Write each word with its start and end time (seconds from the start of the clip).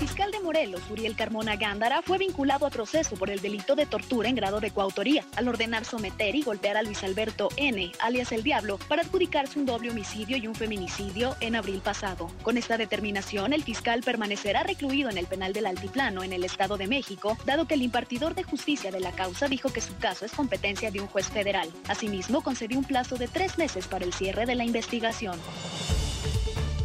Fiscal 0.00 0.30
de 0.30 0.40
Morelos, 0.40 0.80
Uriel 0.88 1.14
Carmona 1.14 1.56
Gándara, 1.56 2.00
fue 2.00 2.16
vinculado 2.16 2.64
a 2.64 2.70
proceso 2.70 3.16
por 3.16 3.28
el 3.28 3.40
delito 3.40 3.76
de 3.76 3.84
tortura 3.84 4.30
en 4.30 4.34
grado 4.34 4.58
de 4.58 4.70
coautoría, 4.70 5.26
al 5.36 5.46
ordenar 5.46 5.84
someter 5.84 6.34
y 6.34 6.40
golpear 6.40 6.78
a 6.78 6.82
Luis 6.82 7.04
Alberto 7.04 7.50
N., 7.58 7.92
alias 7.98 8.32
El 8.32 8.42
Diablo, 8.42 8.78
para 8.88 9.02
adjudicarse 9.02 9.58
un 9.58 9.66
doble 9.66 9.90
homicidio 9.90 10.38
y 10.38 10.46
un 10.46 10.54
feminicidio 10.54 11.36
en 11.40 11.54
abril 11.54 11.82
pasado. 11.84 12.30
Con 12.40 12.56
esta 12.56 12.78
determinación, 12.78 13.52
el 13.52 13.62
fiscal 13.62 14.00
permanecerá 14.00 14.62
recluido 14.62 15.10
en 15.10 15.18
el 15.18 15.26
penal 15.26 15.52
del 15.52 15.66
Altiplano, 15.66 16.22
en 16.22 16.32
el 16.32 16.44
Estado 16.44 16.78
de 16.78 16.86
México, 16.86 17.36
dado 17.44 17.66
que 17.66 17.74
el 17.74 17.82
impartidor 17.82 18.34
de 18.34 18.42
justicia 18.42 18.90
de 18.90 19.00
la 19.00 19.12
causa 19.12 19.48
dijo 19.48 19.70
que 19.70 19.82
su 19.82 19.94
caso 19.98 20.24
es 20.24 20.32
competencia 20.32 20.90
de 20.90 21.00
un 21.02 21.08
juez 21.08 21.28
federal. 21.28 21.70
Asimismo, 21.88 22.40
concedió 22.40 22.78
un 22.78 22.84
plazo 22.84 23.16
de 23.16 23.28
tres 23.28 23.58
meses 23.58 23.86
para 23.86 24.06
el 24.06 24.14
cierre 24.14 24.46
de 24.46 24.54
la 24.54 24.64
investigación. 24.64 25.38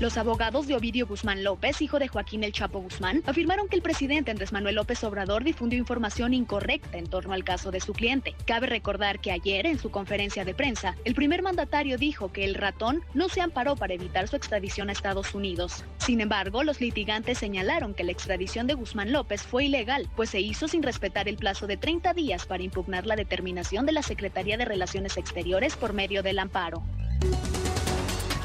Los 0.00 0.16
abogados 0.16 0.66
de 0.66 0.74
Ovidio 0.74 1.06
Guzmán 1.06 1.44
López, 1.44 1.82
hijo 1.82 1.98
de 1.98 2.08
Joaquín 2.08 2.42
El 2.42 2.52
Chapo 2.52 2.80
Guzmán, 2.80 3.22
afirmaron 3.26 3.68
que 3.68 3.76
el 3.76 3.82
presidente 3.82 4.30
Andrés 4.30 4.50
Manuel 4.50 4.76
López 4.76 5.04
Obrador 5.04 5.44
difundió 5.44 5.78
información 5.78 6.32
incorrecta 6.32 6.96
en 6.96 7.06
torno 7.06 7.34
al 7.34 7.44
caso 7.44 7.70
de 7.70 7.80
su 7.80 7.92
cliente. 7.92 8.34
Cabe 8.46 8.66
recordar 8.66 9.20
que 9.20 9.30
ayer, 9.30 9.66
en 9.66 9.78
su 9.78 9.90
conferencia 9.90 10.46
de 10.46 10.54
prensa, 10.54 10.96
el 11.04 11.14
primer 11.14 11.42
mandatario 11.42 11.98
dijo 11.98 12.32
que 12.32 12.46
el 12.46 12.54
ratón 12.54 13.04
no 13.12 13.28
se 13.28 13.42
amparó 13.42 13.76
para 13.76 13.92
evitar 13.92 14.26
su 14.26 14.36
extradición 14.36 14.88
a 14.88 14.92
Estados 14.92 15.34
Unidos. 15.34 15.84
Sin 15.98 16.22
embargo, 16.22 16.64
los 16.64 16.80
litigantes 16.80 17.36
señalaron 17.36 17.92
que 17.92 18.04
la 18.04 18.12
extradición 18.12 18.66
de 18.66 18.72
Guzmán 18.72 19.12
López 19.12 19.42
fue 19.42 19.66
ilegal, 19.66 20.08
pues 20.16 20.30
se 20.30 20.40
hizo 20.40 20.66
sin 20.66 20.82
respetar 20.82 21.28
el 21.28 21.36
plazo 21.36 21.66
de 21.66 21.76
30 21.76 22.14
días 22.14 22.46
para 22.46 22.62
impugnar 22.62 23.04
la 23.04 23.16
determinación 23.16 23.84
de 23.84 23.92
la 23.92 24.02
Secretaría 24.02 24.56
de 24.56 24.64
Relaciones 24.64 25.18
Exteriores 25.18 25.76
por 25.76 25.92
medio 25.92 26.22
del 26.22 26.38
amparo. 26.38 26.82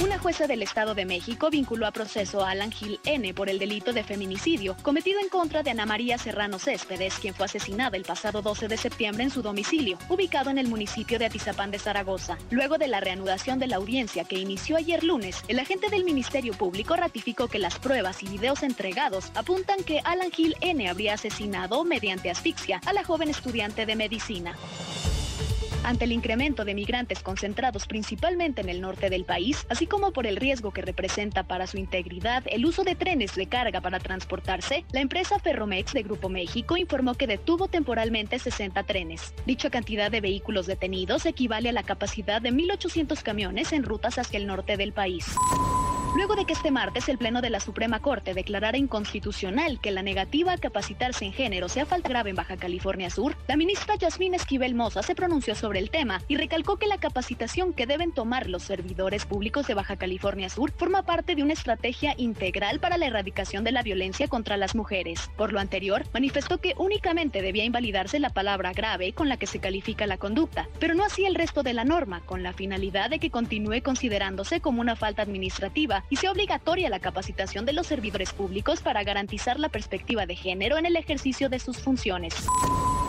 Una 0.00 0.16
jueza 0.20 0.46
del 0.46 0.62
Estado 0.62 0.94
de 0.94 1.04
México 1.04 1.50
vinculó 1.50 1.84
a 1.84 1.90
proceso 1.90 2.44
a 2.44 2.50
Alan 2.50 2.70
Gil 2.70 3.00
N. 3.04 3.34
por 3.34 3.48
el 3.48 3.58
delito 3.58 3.92
de 3.92 4.04
feminicidio 4.04 4.76
cometido 4.80 5.18
en 5.18 5.28
contra 5.28 5.64
de 5.64 5.70
Ana 5.70 5.86
María 5.86 6.18
Serrano 6.18 6.60
Céspedes, 6.60 7.14
quien 7.18 7.34
fue 7.34 7.46
asesinada 7.46 7.96
el 7.96 8.04
pasado 8.04 8.40
12 8.40 8.68
de 8.68 8.76
septiembre 8.76 9.24
en 9.24 9.30
su 9.30 9.42
domicilio, 9.42 9.98
ubicado 10.08 10.50
en 10.50 10.58
el 10.58 10.68
municipio 10.68 11.18
de 11.18 11.26
Atizapán 11.26 11.72
de 11.72 11.80
Zaragoza. 11.80 12.38
Luego 12.50 12.78
de 12.78 12.86
la 12.86 13.00
reanudación 13.00 13.58
de 13.58 13.66
la 13.66 13.76
audiencia 13.76 14.22
que 14.22 14.38
inició 14.38 14.76
ayer 14.76 15.02
lunes, 15.02 15.42
el 15.48 15.58
agente 15.58 15.88
del 15.90 16.04
Ministerio 16.04 16.52
Público 16.52 16.94
ratificó 16.94 17.48
que 17.48 17.58
las 17.58 17.80
pruebas 17.80 18.22
y 18.22 18.28
videos 18.28 18.62
entregados 18.62 19.32
apuntan 19.34 19.82
que 19.82 20.00
Alan 20.04 20.30
Gil 20.30 20.54
N. 20.60 20.88
habría 20.88 21.14
asesinado 21.14 21.84
mediante 21.84 22.30
asfixia 22.30 22.80
a 22.86 22.92
la 22.92 23.02
joven 23.02 23.30
estudiante 23.30 23.84
de 23.84 23.96
medicina. 23.96 24.54
Ante 25.88 26.04
el 26.04 26.12
incremento 26.12 26.66
de 26.66 26.74
migrantes 26.74 27.22
concentrados 27.22 27.86
principalmente 27.86 28.60
en 28.60 28.68
el 28.68 28.82
norte 28.82 29.08
del 29.08 29.24
país, 29.24 29.64
así 29.70 29.86
como 29.86 30.12
por 30.12 30.26
el 30.26 30.36
riesgo 30.36 30.70
que 30.70 30.82
representa 30.82 31.44
para 31.44 31.66
su 31.66 31.78
integridad 31.78 32.42
el 32.44 32.66
uso 32.66 32.84
de 32.84 32.94
trenes 32.94 33.34
de 33.36 33.46
carga 33.46 33.80
para 33.80 33.98
transportarse, 33.98 34.84
la 34.92 35.00
empresa 35.00 35.38
Ferromex 35.38 35.94
de 35.94 36.02
Grupo 36.02 36.28
México 36.28 36.76
informó 36.76 37.14
que 37.14 37.26
detuvo 37.26 37.68
temporalmente 37.68 38.38
60 38.38 38.82
trenes. 38.82 39.32
Dicha 39.46 39.70
cantidad 39.70 40.10
de 40.10 40.20
vehículos 40.20 40.66
detenidos 40.66 41.24
equivale 41.24 41.70
a 41.70 41.72
la 41.72 41.84
capacidad 41.84 42.42
de 42.42 42.52
1.800 42.52 43.22
camiones 43.22 43.72
en 43.72 43.82
rutas 43.82 44.18
hacia 44.18 44.36
el 44.36 44.46
norte 44.46 44.76
del 44.76 44.92
país. 44.92 45.24
Luego 46.18 46.34
de 46.34 46.46
que 46.46 46.52
este 46.54 46.72
martes 46.72 47.08
el 47.08 47.16
Pleno 47.16 47.40
de 47.42 47.48
la 47.48 47.60
Suprema 47.60 48.00
Corte 48.00 48.34
declarara 48.34 48.76
inconstitucional 48.76 49.78
que 49.78 49.92
la 49.92 50.02
negativa 50.02 50.52
a 50.52 50.58
capacitarse 50.58 51.24
en 51.24 51.32
género 51.32 51.68
sea 51.68 51.86
falta 51.86 52.08
grave 52.08 52.30
en 52.30 52.34
Baja 52.34 52.56
California 52.56 53.08
Sur, 53.08 53.36
la 53.46 53.56
ministra 53.56 53.94
Yasmín 53.94 54.34
Esquivel 54.34 54.74
Moza 54.74 55.04
se 55.04 55.14
pronunció 55.14 55.54
sobre 55.54 55.78
el 55.78 55.90
tema 55.90 56.20
y 56.26 56.36
recalcó 56.36 56.76
que 56.76 56.88
la 56.88 56.98
capacitación 56.98 57.72
que 57.72 57.86
deben 57.86 58.10
tomar 58.10 58.48
los 58.48 58.64
servidores 58.64 59.26
públicos 59.26 59.68
de 59.68 59.74
Baja 59.74 59.94
California 59.94 60.48
Sur 60.48 60.72
forma 60.72 61.04
parte 61.04 61.36
de 61.36 61.44
una 61.44 61.52
estrategia 61.52 62.14
integral 62.16 62.80
para 62.80 62.98
la 62.98 63.06
erradicación 63.06 63.62
de 63.62 63.70
la 63.70 63.84
violencia 63.84 64.26
contra 64.26 64.56
las 64.56 64.74
mujeres. 64.74 65.30
Por 65.36 65.52
lo 65.52 65.60
anterior, 65.60 66.04
manifestó 66.12 66.58
que 66.58 66.74
únicamente 66.78 67.42
debía 67.42 67.64
invalidarse 67.64 68.18
la 68.18 68.30
palabra 68.30 68.72
grave 68.72 69.12
con 69.12 69.28
la 69.28 69.36
que 69.36 69.46
se 69.46 69.60
califica 69.60 70.04
la 70.08 70.18
conducta, 70.18 70.68
pero 70.80 70.96
no 70.96 71.04
así 71.04 71.26
el 71.26 71.36
resto 71.36 71.62
de 71.62 71.74
la 71.74 71.84
norma, 71.84 72.22
con 72.26 72.42
la 72.42 72.54
finalidad 72.54 73.08
de 73.08 73.20
que 73.20 73.30
continúe 73.30 73.82
considerándose 73.84 74.60
como 74.60 74.80
una 74.80 74.96
falta 74.96 75.22
administrativa 75.22 76.02
y 76.10 76.16
sea 76.16 76.32
obligatoria 76.32 76.90
la 76.90 77.00
capacitación 77.00 77.64
de 77.66 77.72
los 77.72 77.86
servidores 77.86 78.32
públicos 78.32 78.80
para 78.80 79.04
garantizar 79.04 79.58
la 79.58 79.68
perspectiva 79.68 80.26
de 80.26 80.36
género 80.36 80.78
en 80.78 80.86
el 80.86 80.96
ejercicio 80.96 81.48
de 81.48 81.58
sus 81.58 81.78
funciones. 81.78 82.34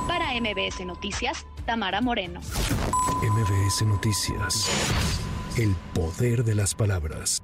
Para 0.07 0.33
MBS 0.39 0.85
Noticias, 0.85 1.45
Tamara 1.65 2.01
Moreno. 2.01 2.41
MBS 3.21 3.85
Noticias. 3.85 4.69
El 5.57 5.75
poder 5.93 6.43
de 6.43 6.55
las 6.55 6.73
palabras. 6.73 7.41